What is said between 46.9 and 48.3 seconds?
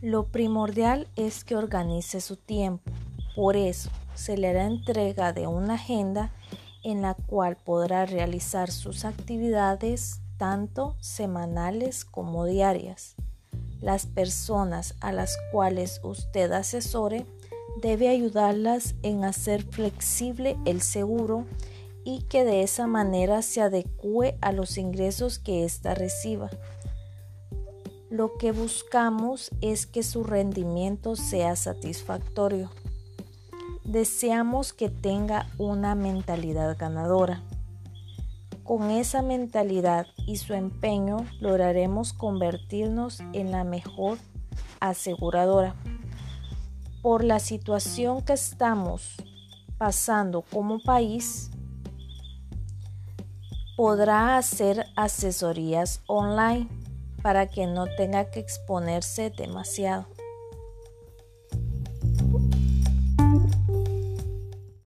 Por la situación